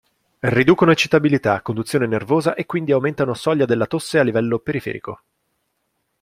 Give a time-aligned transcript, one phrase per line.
[0.55, 5.21] Riducono eccitabilità, conduzione nervosa e quindi aumentano soglia della tosse a livello periferico.